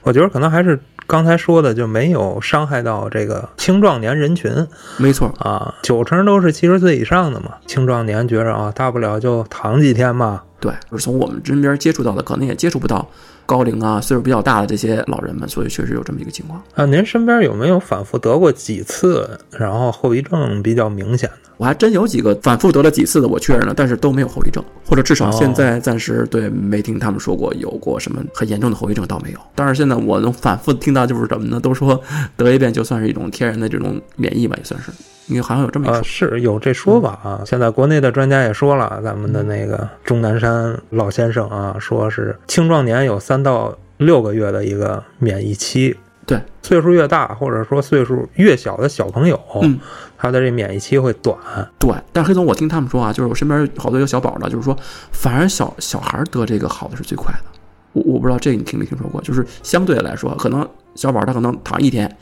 [0.03, 4.51] 我觉得可能还是刚才说的，就没有伤害到这个青壮年人群。
[4.97, 7.53] 没错啊，九成都是七十岁以上的嘛。
[7.65, 10.43] 青壮年觉着啊，大不了就躺几天嘛。
[10.61, 13.05] 对，就是从我们身边接触到的，可能也接触不到
[13.45, 16.61] 高龄啊、岁数比较大的这些老人们，所以确实有这么一个情况。
[16.75, 21.35] 啊，您身边有没有反复得过几次，然后后遗症比较明显的？
[21.57, 29.39] 我还真有几个反复得了几次的，我确认了，但是都没有后遗症，或者至少现在暂时对没听他们说过有过什么很严重的后遗症，倒没有。
[29.53, 31.59] 但是现在我能反复听到就是什么呢？
[31.59, 32.01] 都说
[32.35, 34.91] 得一遍就算是一种天然的这种免疫吧，也算是，
[35.27, 37.43] 因为好像有这么一说，是有这说法啊。
[37.45, 45.95] 现在国内的专家也说了，咱们的那个钟南山老先生啊，说是青壮年有三到六个月的一个免疫期。
[46.25, 49.77] 对，岁数越大，或者说岁数越小的小朋友，嗯，
[50.17, 51.37] 他的这免疫期会短。
[51.77, 54.77] 对，但是黑总，我听他们说啊，就是我身边好多有小宝的，就是说，
[55.11, 57.59] 反而小小孩得这个好的是最快的。
[57.93, 60.65] 我我不知道这个你听没听说过，就是相对来说，可能
[60.95, 62.15] 小宝他可能躺一天，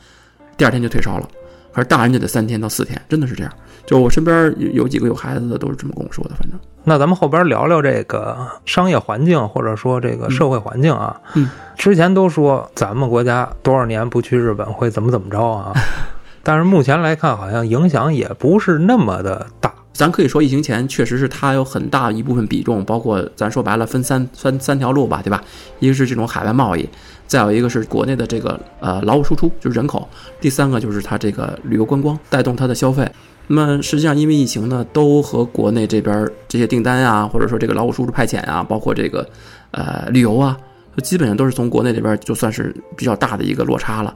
[0.56, 1.28] 第二天就退烧了，
[1.72, 3.52] 可是大人就得三天到四天，真的是这样。
[3.86, 6.58] 就我身边有有几个有孩子的都是这么跟我说的，反正。
[6.84, 11.20] 那咱们后边聊聊这个商业环境，或者说这个社会环境啊。
[11.34, 11.48] 嗯。
[11.76, 15.72] 之前都说咱们国家多少年不去日本会怎么怎么着啊？
[16.42, 19.72] 但是目前来看，好像影响也不是那么的大。
[19.92, 25.42] 咱可以说，疫情前确实是它有很大一部分比重，包括咱说白了分三三三条路吧，对吧？
[25.78, 26.88] 一个是这种海外贸易，
[27.26, 30.00] 再有一个是国内的这个呃劳务输出，就是人口；
[30.40, 33.06] 第三个就是它这个旅游观光带动它的消费。
[33.48, 39.28] 那么实际上，因为疫情呢，都和国内这边这些订单啊，或者说这个劳务输出派遣啊，包括这个
[39.72, 40.56] 呃旅游啊，
[41.02, 44.14] 基本上都是从国内这边就算是比较大的一个落差了。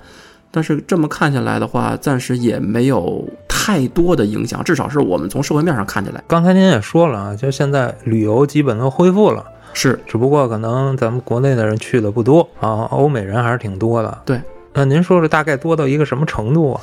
[0.52, 3.28] 但是这么看下来的话，暂时也没有
[3.64, 6.22] 太多的影响，至少是我们从社会面上看起来。
[6.28, 14.18] 刚才您也说了啊，就现在旅游基本都恢复了，是，只不过可能咱们国内的人去的不多啊，欧美人还是挺多的。
[14.26, 14.38] 对，
[14.74, 16.80] 那您说说大概多到一个什么程度啊？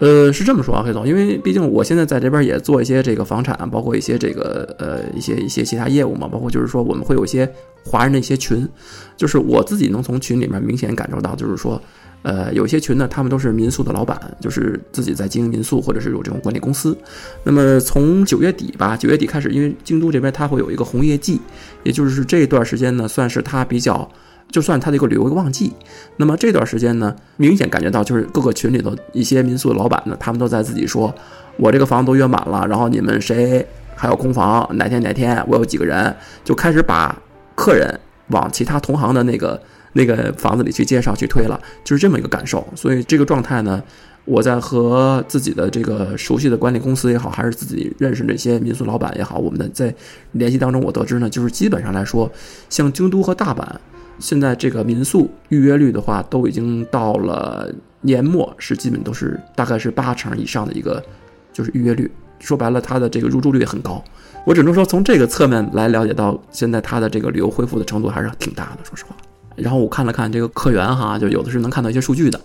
[0.00, 7.50] 呃，是这么说啊，黑总，因为毕竟我现在在这边也做一些这个房产，包括一些这个呃一些一些其他业务嘛，包括就是说我们会有一些
[7.86, 8.68] 华人的一些群，
[9.16, 11.80] 就是我自己能从群里面明显感受到，就是说。
[12.22, 16.96] 呃，有些群呢，他们都是民宿的老板，就是自己在经营民宿，或者是有这种管理公司。
[17.44, 21.40] 那么从九月底吧，九月底开始，因为京都这边它会有一个红叶季，
[21.84, 24.06] 也就是这段时间呢，算是它比较，
[24.50, 25.72] 就算它的一个旅游旺季。
[26.16, 31.14] 那么这段时间呢，明显感觉到就是各个群里头一些民宿的老板呢，他们都在自己说，
[31.56, 37.16] 我这个房都约满了，然后你们谁还有空房，哪天哪天我有几个人，就开始把
[37.54, 39.58] 客人往其他同行的那个。
[39.92, 42.66] 那个房子里去介绍去推了，就是这么一个感受。
[42.74, 43.82] 所以这个状态呢，
[44.24, 49.94] 我在和自己的这个熟悉的管理公司也好，还是自己认识那些民宿老板也好，我们的在
[50.32, 52.30] 联系当中，我得知呢，就是基本上来说，
[52.68, 53.64] 像京都和大阪，
[54.18, 57.72] 现在这个民宿预约率的话，都已经到了
[58.02, 61.02] 年末是基本都是大概是八成以上的一个
[61.52, 62.10] 就是预约率。
[62.38, 64.02] 说白了，它的这个入住率很高。
[64.44, 68.78] 我只能说从这个侧面来了解到，现在它的这个旅游恢复的程度还是挺大的。
[68.84, 69.16] 说实话。
[69.58, 72.40] 然后我看了看这个客源哈，就有的是能看到一些数据的，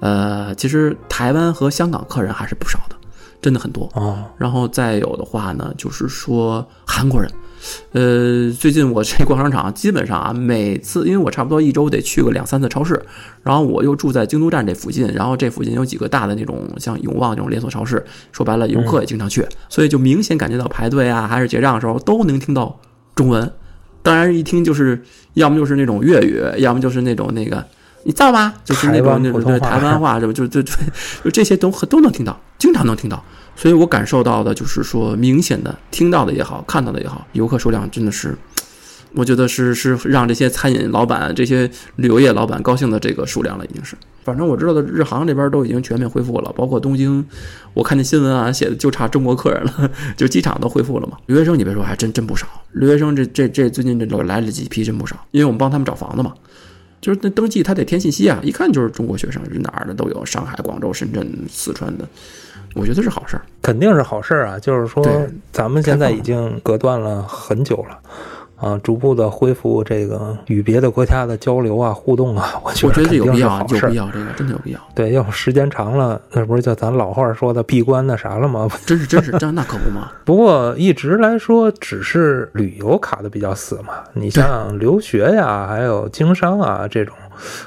[0.00, 2.96] 呃，其实台湾和香港客人还是不少的，
[3.40, 4.24] 真的很多哦。
[4.36, 7.30] 然后再有的话呢，就是说韩国人，
[7.92, 13.00] 呃，最近我这逛商场，基本上啊，每次因为我差不多一周得去个两三次超市，
[13.42, 22.78] 然后我又住在京都站这附近，然后这附近有几个大的那种像永旺这种连锁超市，说白了游客也经常去，所以就明显感觉到排队啊，还是结账的时候都能听到
[23.14, 23.50] 中文。
[24.02, 25.02] 当然，一听就是
[25.34, 27.64] 要么就是那种粤语，要么就是那种那个
[28.04, 28.54] 你造吗？
[28.64, 30.32] 就是那种那种对台湾话，什么？
[30.32, 30.72] 就就就
[31.24, 33.22] 就这些都都能听到，经常能听到。
[33.56, 38.36] 所以我感受到的就是说，明显的听到的也好，看到的也好，游客数量真的是，
[39.14, 43.96] 我觉得是是让这些餐饮老板、这些旅游业老板高兴的这个数量了，已经是。
[44.24, 47.24] 反正我知道的，日航这边都已经全面恢复了，包括东京，
[47.72, 51.16] 我看见新闻啊写的就差中国客人了， 就机场都恢复了嘛。
[51.26, 52.46] 留学生你别说，还真真不少。
[52.72, 55.16] 留学生这这这最近这来了几批，真不少。
[55.30, 56.34] 因为我们帮他们找房子嘛，
[57.00, 62.06] 就是那登记他得填信息啊，一看就是中国学生，是哪儿的都有，上海、广州、深圳、四川的。
[62.74, 64.58] 我觉得是好事儿，肯定是好事儿啊！
[64.58, 65.02] 就是说，
[65.50, 67.98] 咱们现在已经隔断了很久了，
[68.60, 74.80] 啊，逐步的恢复这个与别的国家的交流啊、互动啊，我觉得有必要，有必要，这个真的有必要。
[74.94, 78.68] 对，要时间长了，那不是叫咱老话说的闭关那啥了吗？
[78.84, 80.10] 真是，真是，真那可不嘛。
[80.24, 83.94] 不过一直来说，只是旅游卡的比较死嘛。
[84.12, 87.14] 你像留学呀，还有经商啊这种。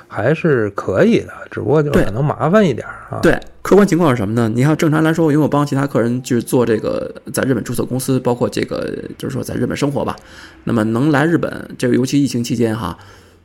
[0.08, 3.20] 还是可以的，只不过就可能麻烦一点啊。
[3.22, 4.50] 对，客观情况是什么呢？
[4.54, 10.16] 你看，正常来说，因为我帮其他客人就是做这个在日本注册公司，包括这个就是说在日本生活吧。
[10.64, 12.98] 那么能来日本，这个尤其疫情期间哈，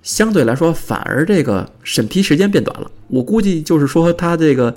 [0.02, 2.90] 相对来说反而这个审批时间变短了。
[3.08, 4.74] 我估计就是说他这个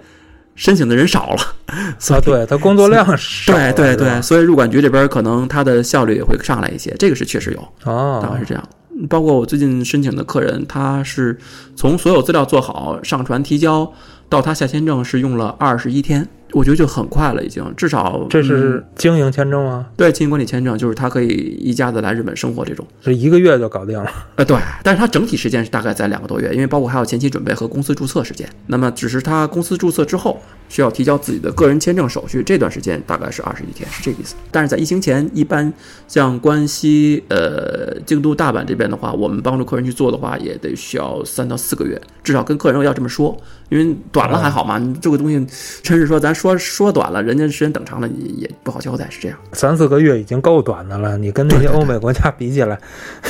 [0.55, 7.59] 申请的人少了啊，对他工作量少，对对对，所以入管局这边可能他的效率也会上来一些，这个是确实有
[7.91, 8.63] 啊，大概是这样。
[9.07, 11.37] 包括我最近申请的客人，他是
[11.75, 13.93] 从所有资料做好、上传提交
[14.27, 19.85] 到他下签证是用了二十一天，我觉得就很快了，已经至少这嗯是经营签证吗？
[19.95, 22.85] 对经营管理签证，就是他可以一家子来日本生活这种。
[23.01, 24.11] 是一个月就搞定了。
[24.35, 28.49] 呃，对，但是它整体时间是大概在两个多月，因为包括还有前期准备和公司注册时间。
[28.67, 34.35] 那么只是他公司注册之后需要提交自己的个人签证手续，这段时间大概是二十一天，是这个意思。
[34.51, 35.71] 但是在疫情前，一般
[36.07, 43.35] 像关西、呃京都、大阪这边的话，我们帮助客人去做的话，也得需要三到四个月，至少跟客人要这么说，
[43.69, 45.45] 因为短了还好嘛，你这个东西
[45.81, 49.37] 真是说咱说说短了，人家时间等长了也也不好交代，是这样。
[49.51, 52.79] 三四个月已经够短的了，你跟那些欧美国家比起来，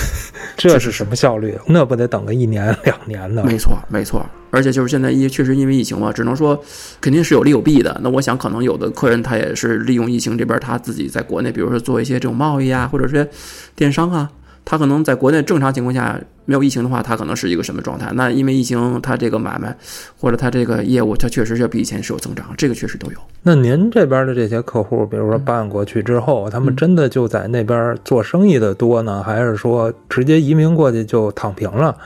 [0.56, 1.58] 这是什么效率？
[1.66, 3.44] 那不得等个一年两年的？
[3.44, 4.24] 没错，没错。
[4.52, 6.60] 而且就是现在因确实因为疫情嘛，只能说
[7.02, 8.00] 肯定是有利有弊的。
[8.04, 13.28] 那我想可能有的客人他也是利用疫情这边他自己在国内，比如说做一些这种贸易啊，或者是
[13.76, 14.30] 电商啊，
[14.70, 18.12] 他可能在国内正常情况下没有疫情的话，他可能是一个什么状态？
[18.14, 19.76] 那因为疫情，他这个买卖
[20.20, 23.18] 或者他这个业务，他确实是比以前是有增长，这个确实都有。
[23.42, 31.98] 那您这边的这些客户，比如说办过去之后，他们真的就在那边做生意的多呢，还是说直接移民过去就躺平了？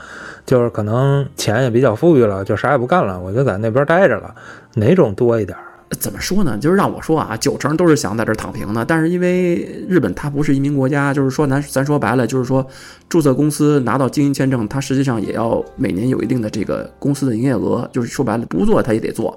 [0.46, 4.34] 就是可能钱也比较富裕了，就啥也不干了，我就在那边待着了，
[4.74, 5.54] 哪种多一点？
[5.94, 6.58] 怎么说呢？
[6.58, 8.84] 就是让我说啊，九成都是想在这儿躺平的。
[8.84, 9.56] 但是因为
[9.88, 12.66] 日本它不是移民国家，就是说咱咱说白了，就是说
[13.08, 17.88] 注册公司拿到经营签证，它实际上也要每年有一定的这个公司的营业额。
[17.92, 19.36] 就是说白了，不做它也得做，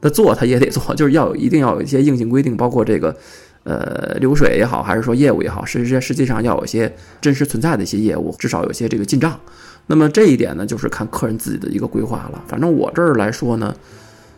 [0.00, 3.16] 那做它也得做，就是要有一定要有一些硬性规定，包括这个
[3.64, 9.38] 呃流水也好，还是说业务也好，实际实际上要有一些真实存在的一些业务，至少有些这个进账。
[9.86, 12.42] 那么这一点呢，就是看客人自己的一个规划了。
[12.46, 13.74] 反正我这儿来说呢。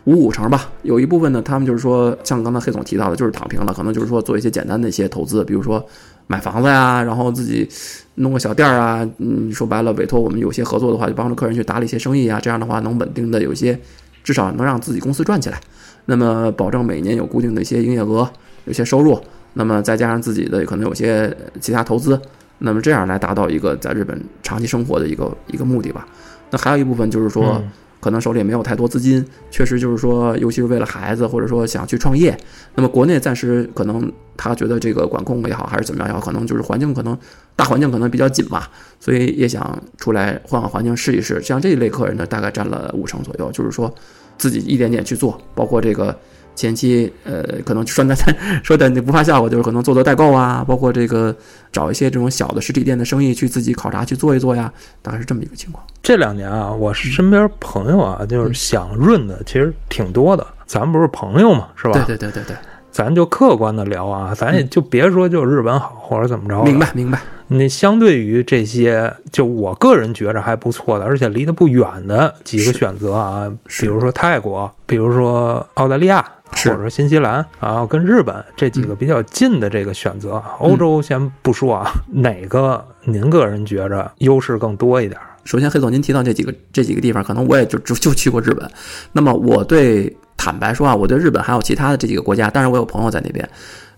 [0.04, 5.84] 五五成吧，有一部分呢，他们就是说，像刚才黑总提到的，就是躺平了，可能就是说做一些简单的一些投资，比如说
[6.26, 7.68] 买房子呀，然后自己
[8.14, 13.78] 弄个小店儿啊，嗯，说白了，委托我们有些合作的话，就帮助客人去打理一些生意啊，这样的话能稳定的有一些，
[14.24, 15.60] 至少能让自己公司赚起来，
[16.06, 18.26] 那么保证每年有固定的一些营业额，
[18.64, 19.20] 有些收入，
[19.52, 22.18] 那么再加上自己的可能有些其他投资，
[22.60, 26.06] 那么这样来达到一个在日本长期生活的一个一个目的吧。
[26.50, 27.62] 那还有一部分就是说。
[28.00, 32.36] 可能手里也没有太多资金，确实就是说，尤其是为了孩子，或者说想去创业，
[32.74, 37.16] 那么国内暂时可能他觉得这个管控也好，还是怎么样也好，可能就是环境可能
[37.54, 41.40] 大环境可能比较紧吧，所以也想出来换换环境试一试。
[41.42, 43.94] 像这一类客人呢，大概占了五成左右，就是说
[44.38, 46.18] 自己一点点去做，包括这个
[46.54, 48.14] 前期呃，可能说的
[48.62, 51.34] 说的你不怕笑话，就是可能做做代购啊，包括这个
[51.72, 55.84] 找一些这种小的实体店的生意去自己考察去做一做呀，大概是这么一个情况。
[56.02, 60.46] 这两年啊，我身边朋友啊，就是想润的其实挺多的。
[60.66, 61.92] 咱不是朋友嘛，是吧？
[62.06, 62.56] 对对对对对，
[62.90, 66.62] 咱就客观的聊啊，咱也就别说就日本好或者怎么着。
[66.62, 67.20] 明白明白。
[67.52, 85.20] 那相对于这些，就我个人觉着还不错的，而且离得不远的几个选择啊，比如说泰国，比如说澳大利亚，是或者说新西兰，然后跟日本这几个比较近的这个选择，欧洲先不说啊，哪个您个人觉着优势更多一点？
[85.44, 88.70] 首先，黑总，您提到这几个这几个地方，可能我也就就就去过日本。
[89.12, 93.48] 那么，我对坦白说啊，我对日本还有其他的这几个国家，当然我有朋友在那边，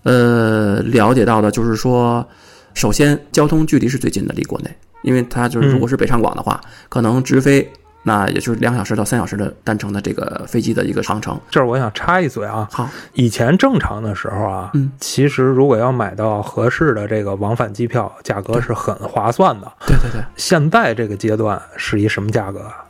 [0.03, 2.25] 呃，了解到的就是说，
[2.73, 7.69] 首先交通距离是最近的，离国内，因为它就是如果是北上广的话，可能直飞。
[8.03, 11.39] 那也就是两小时到三小时的单程的这个飞机的一个航程。
[11.49, 19.71] 这儿我想插一嘴啊，好，以前正常的时候啊，嗯，其实如果要买到合适的这个往返机票，价格是很划算的。
[19.87, 22.85] 对对对，现在这个阶段是一什么价格啊？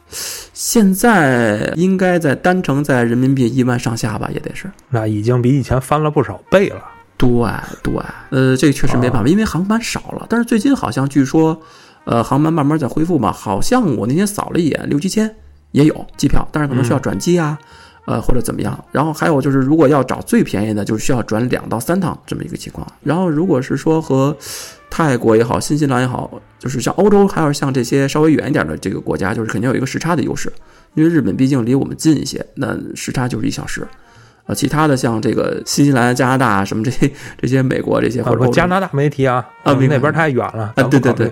[0.53, 4.69] 现在应该在单程在人民币一万上下吧，也得是。
[4.89, 6.81] 那已经比以前翻了不少倍了。
[7.17, 7.29] 对
[7.81, 7.93] 对，
[8.31, 10.25] 呃，这个确实没办法，因为航班少了。
[10.27, 11.59] 但是最近好像据说，
[12.05, 15.33] 呃，航班慢慢在恢复嘛，好像我那天扫了一眼，六七千
[15.71, 17.57] 也有机票，但是可能需要转机啊，
[18.05, 18.83] 呃，或者怎么样。
[18.91, 22.85] 然后还有就是，如果要找最便宜的，就是需要转两到三趟这么一个情况。
[23.01, 24.35] 然后如果是说和
[24.89, 30.51] 泰国也好，新西兰也好，就是像欧洲，还有像这些稍微远一点的这个国家，就是肯定有一个时差的优势，
[30.95, 33.87] 因为日本毕竟离我们近一些，那时差就是一小时。
[34.45, 40.73] 呃，其他的像这个新西兰、加拿大什么这些这些美国这些或啊，者加拿大没提啊，啊那边太远了。
[40.75, 41.31] 啊对对对。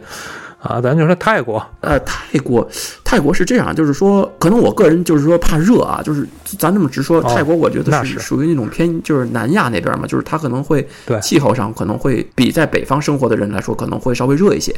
[0.61, 2.67] 啊，咱就说泰国，呃，泰国，
[3.03, 6.27] 泰国是这样，就是说，可能我个人就是说怕热啊，就是
[6.59, 14.75] 咱这么直说，哦泰国我觉得是属于那种偏就是南亚那边嘛，就是它可能会对气候上可能会比在北方生活的人来说可能会稍微热一些。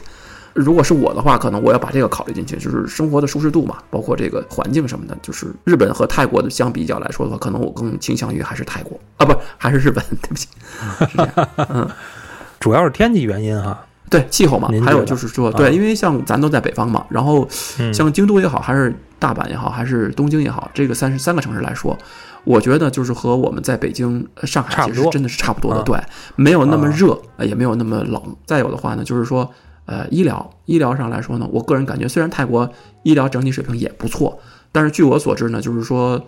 [0.54, 5.18] 如果是我的话，可能我要把这个考虑进去，就是生活的舒适度嘛，包括这个环境什么的。
[5.22, 10.48] 就是日本和泰国的相比较来说的话，可能我更倾向于还是泰国啊，不还是日本，对不起，
[11.10, 11.50] 是这样。
[11.70, 11.90] 嗯，
[12.60, 13.84] 主要是天气原因哈。
[14.10, 15.54] 对气候嘛，还有就是说，啊。
[15.58, 17.48] 对，因为像咱都在北方嘛，然后
[17.80, 21.98] 嗯，像京都也好，还是大阪也好，还是东京也好，这个三十三个城市来说，
[22.44, 26.00] 我觉得就是和我们在北京、呃上海其实真的是差不多的，嗯对，
[26.36, 26.94] 没有那么啊。
[26.96, 28.22] 热，呃也没有那么冷。
[28.46, 29.50] 再有的话呢，就是说，
[29.86, 32.70] 呃，医疗医疗上来说呢，我个人感觉虽然泰国
[33.04, 34.38] 医疗整体水平也不错，
[34.72, 36.22] 但是据我所知呢，就是说，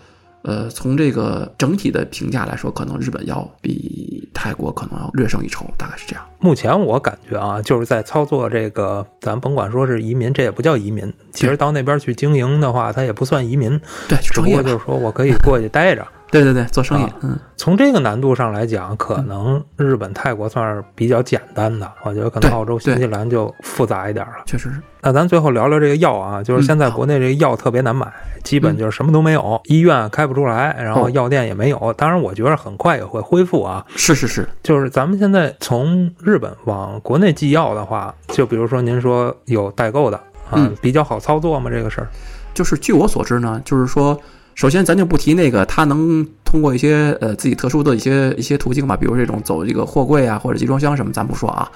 [0.46, 6.24] 呃，从这个整体的评价来说，可能日本要比泰国可能要略胜一筹，大概是这样。
[6.39, 11.12] 目前我感觉啊，就是在操作这个，咱甭管说是移民，这也不叫移民。
[11.34, 16.06] 其实到那边去经营的话，它也不算移民，对，只不过就是说我可以过去待着。
[16.32, 24.34] 对对对，做生意，啊嗯，从这个难度上来讲，可能日本、泰国算是比较简单的，我觉得可能澳洲、新西兰就复杂一点了。
[24.45, 28.11] 确实是，那咱最后聊聊这个药啊，就是现在国内这个药特别难买，
[28.43, 31.93] 基本就是什么都没有，医院开不出来，然后哦药店也没有。
[31.93, 33.86] 当然，我觉得很快也会恢复啊。
[33.95, 40.17] 是是是，就是咱们现在从日本往国内寄药的话，就比如说您说有代购的
[40.49, 41.69] 啊，嗯比较好操作吗？
[41.71, 42.07] 这个事儿？
[42.53, 44.17] 就是据我所知呢，就是说，
[44.56, 51.70] 首先咱就不提那个他能通过一些呃自己特殊的一些一些途径吧，比如这种走这个货柜啊或者集装箱什么，咱不说啊。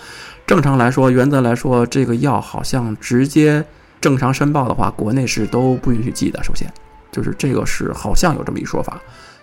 [0.47, 3.63] 正常来说，原则来说，这个药好像直接
[3.99, 6.41] 正常申报的话，国内是都不允许寄的。
[6.41, 6.71] 首先，
[7.11, 8.97] 就是这个是好像有这么一说法。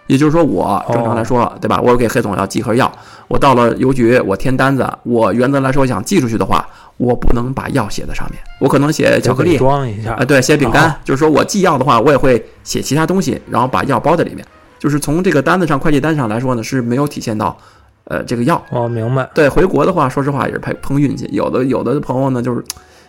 [0.06, 1.80] 也就是说，我正常来说，对吧？
[1.80, 2.90] 我给黑总要寄盒药，
[3.28, 6.66] 我到了邮局，我填单子，我原则来说想寄出去的话，
[6.96, 14.44] 我不能把药写在上面，我可能写巧克力，装一下啊，对，写饼干，哦就是说我寄药的话，我也会写其他东西，然后把药包在里面。
[14.78, 17.56] 就是从这个单子上、快递单上来说呢，是没有体现到，
[18.04, 18.62] 呃，这个药。
[18.70, 19.28] 哦，明白。
[19.34, 21.26] 对，回国的话，说实话也是碰碰运气。
[21.32, 22.62] 有的有的朋友呢，就是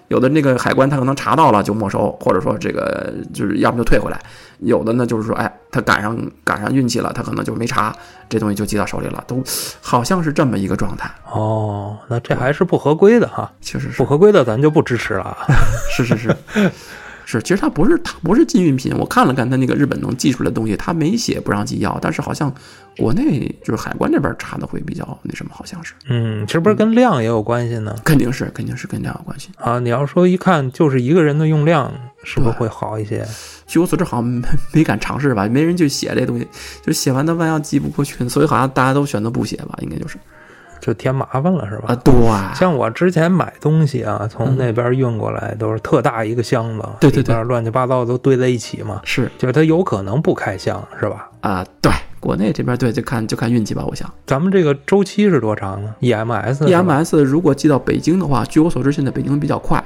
[0.09, 4.19] 有的那个海关他可能查到了就没收，或者说这个就是要么就退回来。
[4.59, 7.95] 有的呢就是说，哎，他赶上赶上运气了，他可能就没查，
[8.27, 9.43] 这东西就寄到手里了，都
[9.81, 11.09] 好像是这么一个状态。
[11.31, 15.37] 哦，那这还是不合规的哈，确实是不，合规的咱就不支持了啊。
[15.91, 16.35] 是 是是。
[17.29, 22.49] 是，其实它不是它不是禁运品，我看了看它那个日本能寄出来的东西，它没写不让寄药，但是好像
[22.95, 27.93] 国内就是海关这边查的会比较那什么，好像是，嗯，是不是跟量也有关系呢？
[28.05, 29.49] 肯定是肯定是跟量有关系。
[29.57, 33.27] 啊，你要说一看就是一个人的用量，是不是会好一些？
[33.67, 36.47] 据我所知，好像没没敢尝试吧，没人去写这东西，
[36.81, 40.17] 就写完它万要寄不过去，所以好像大家都选择不写吧，应该就是
[40.79, 41.85] 就添麻烦了是吧？
[41.87, 42.13] 啊，对，
[42.55, 51.29] 像我之前买东西啊，从那边运过来都是特大一个箱子，对对对乱七八糟都堆在一起嘛，是就是它有可能不开箱是吧？
[51.41, 54.11] 啊，对，国内这边对就看就看运气吧，我想。
[54.25, 59.83] 咱们这个周期是多长呢？EMS EMS 如果寄到北京的话，据我所知，现在北京比较快，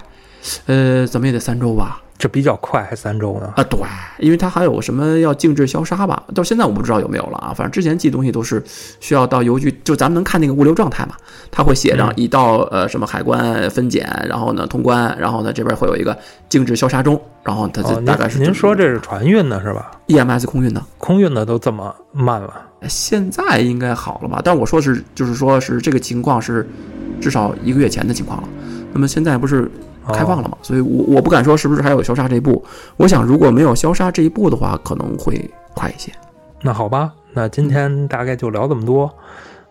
[0.66, 2.02] 呃，怎么也得三周吧。
[2.22, 3.52] 这比较快，还三周呢？
[3.56, 3.80] 啊，对，
[4.20, 7.52] 因为它还有什么要静置消杀吧，到现在我不知道有没有了啊。
[7.52, 8.64] 反正之前寄东西都是
[9.00, 11.16] 需要到邮局，就咱们能看那个物流状态嘛，
[11.50, 16.16] 它会写上嗯已到呃什么海关分拣，然后呢通关，然后呢这边会有一个
[16.48, 22.54] 静置消杀中，然后它就，大概是您您说这这是船运的是吧？EMS 空运的，空运的都这么慢了？
[22.88, 24.40] 现在应该好了吧？
[24.44, 26.68] 但我说是就是说是这个情况是
[27.20, 28.48] 至少一个月前的情况了。
[28.94, 29.70] 那么现在不是
[30.06, 32.64] 哦开放了嘛，所以我我不敢说是不是还有消杀这一步。
[32.98, 36.12] 我想如果没有消杀这一步的话，可能会快一些。
[36.62, 39.12] 那好吧，那今天大概就聊这么多。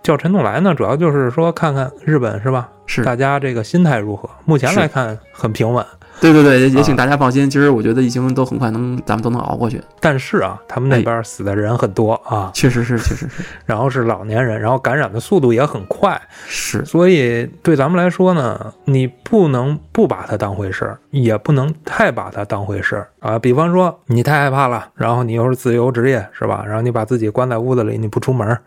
[0.03, 2.71] 叫陈总来呢，主要就是说看看日本是吧？
[2.91, 4.29] 是大家这个心态如何？
[4.45, 5.85] 目前来看很平稳，
[6.21, 7.49] 对对对，也请大家放心。
[7.49, 9.81] 其实我觉得疫情都很快能，咱们都能熬过去。
[10.01, 23.39] 但是啊，他们那边死的人很多啊，确实是，确实是， 然后是老年人，然后感染的速度也很快，是所以对咱们来说呢，你不能不把它当回事儿，也不能太把它当回事儿啊。
[23.39, 26.65] 比方说你太害怕了，然后你又是自由职业是吧？
[26.67, 28.61] 然后你把自己关在屋子里，你不出门儿，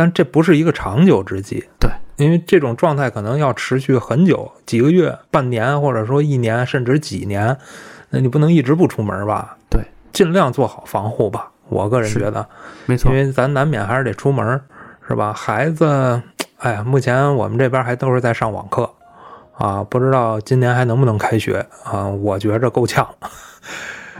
[0.00, 1.68] 但这不是一个长久之计。
[1.78, 7.54] 对，因为这种状态可能要持续很久，几个月、半年，或者说一年，甚至几年。
[8.08, 9.58] 那你不能一直不出门吧？
[9.68, 11.50] 对，尽量做好防护吧。
[11.68, 12.48] 我个人觉得，
[12.86, 13.18] 没错因。
[13.18, 14.58] 为咱难免还是得出门，
[15.06, 15.34] 是吧？
[15.34, 15.84] 孩子，
[16.56, 18.90] 哎呀，目前我们这边还都是在上网课
[19.58, 22.08] 啊，不知道今年还能不能开学啊？
[22.08, 23.06] 我觉着够呛，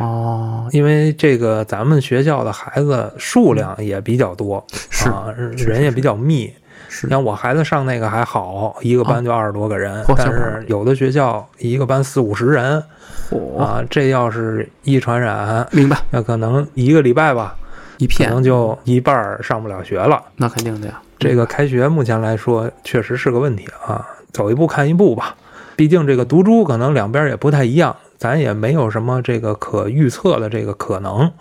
[0.00, 5.26] 哦，因为这个咱们学校的孩子数量也比较多， 是啊，
[5.56, 6.52] 人也比较密。
[6.88, 12.82] 是像我孩子上那个还好，一个班就二十多个人，但是有的学校一个班四五十人
[13.30, 17.54] 哦，啊，这要是一传染，明白，那可能一个礼拜吧，
[17.96, 20.20] 可一片可能就一半上不了学了。
[20.34, 21.00] 那肯定的呀。
[21.16, 25.36] 这个开学目前来说确实是个问题啊，走一步看一步吧。
[25.76, 31.32] 毕竟这个毒株可能两边也不太一样，咱也没有什么这个可预测的这个可能。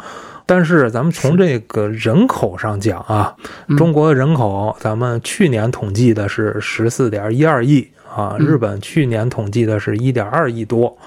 [0.46, 3.36] 但是咱们从这个人口上讲啊，
[3.68, 10.98] 嗯中国的人口咱们去年统计的是十四点一二亿啊，嗯日本去年统计的是一点二亿多。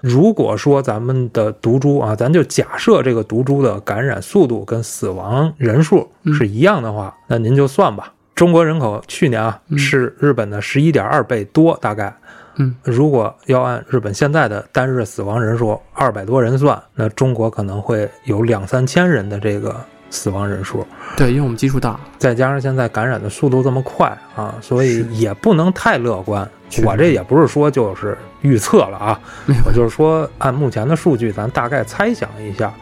[0.00, 6.08] 如果说咱们的毒株啊，咱就假设这个毒株的感染速度跟死亡人数
[6.38, 8.12] 是一样的话，那您就算吧。
[8.34, 12.16] 中国人口去年啊是日本的十一点二倍多，大概。
[12.58, 19.76] 嗯，如果要按日本现在的单日死亡人数二百多人算，那中国可能会有两三千人的这个
[20.08, 20.86] 死亡人数。
[21.16, 26.48] 对，因为我们基数大，再加上现在感染的速度这么快啊，所以也不能太乐观。
[26.84, 29.20] 我这也不是说就是预测了啊，
[29.66, 32.72] 我就是说按目前的数据，咱大概猜想一下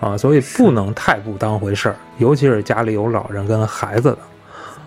[0.00, 4.18] 啊，所以不能太不当回事儿，尤其是家里有老人跟孩子的。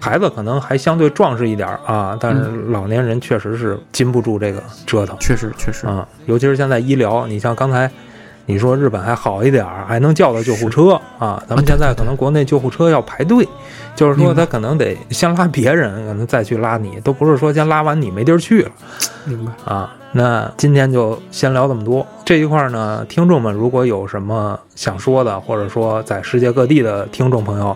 [0.04, 5.16] 孩子可能还相对壮实一点儿啊，但是老年人确实是禁不住这个折腾。
[5.18, 7.89] 确实确实，啊，尤其是现在医疗，你像刚才
[8.45, 13.47] 你说日本还好一点儿，还能叫到救护车啊，咱们现在可能国内救护车要排队，
[13.95, 18.72] 就是说他可能得先拉别人，可能再去拉你，都不是说先拉完你没地儿去了
[19.24, 19.51] 明白。
[19.64, 19.95] 啊。
[20.16, 22.06] 那今天就先聊这么多。
[22.24, 27.76] 这一块儿呢，听众们如果有什么想说的，或者说在世界各地的听众朋友，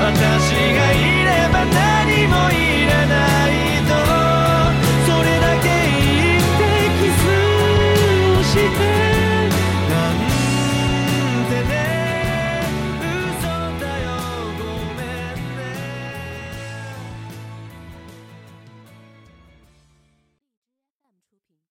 [0.00, 2.71] 私がいれば何もいい